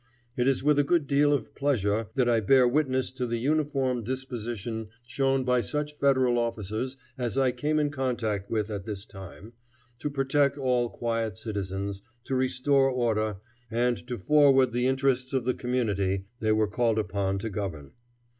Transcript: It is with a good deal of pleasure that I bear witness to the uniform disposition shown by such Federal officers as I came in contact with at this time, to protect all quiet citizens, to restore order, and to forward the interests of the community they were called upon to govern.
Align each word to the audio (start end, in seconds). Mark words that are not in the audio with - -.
It 0.35 0.47
is 0.47 0.63
with 0.63 0.79
a 0.79 0.83
good 0.83 1.05
deal 1.05 1.31
of 1.31 1.53
pleasure 1.53 2.07
that 2.15 2.27
I 2.27 2.39
bear 2.39 2.67
witness 2.67 3.11
to 3.11 3.27
the 3.27 3.37
uniform 3.37 4.01
disposition 4.03 4.87
shown 5.05 5.43
by 5.43 5.61
such 5.61 5.99
Federal 5.99 6.39
officers 6.39 6.97
as 7.19 7.37
I 7.37 7.51
came 7.51 7.77
in 7.77 7.91
contact 7.91 8.49
with 8.49 8.71
at 8.71 8.85
this 8.87 9.05
time, 9.05 9.53
to 9.99 10.09
protect 10.09 10.57
all 10.57 10.89
quiet 10.89 11.37
citizens, 11.37 12.01
to 12.23 12.33
restore 12.33 12.89
order, 12.89 13.35
and 13.69 13.95
to 14.07 14.17
forward 14.17 14.71
the 14.71 14.87
interests 14.87 15.33
of 15.33 15.45
the 15.45 15.53
community 15.53 16.25
they 16.39 16.51
were 16.51 16.65
called 16.67 16.97
upon 16.97 17.37
to 17.37 17.51
govern. 17.51 17.91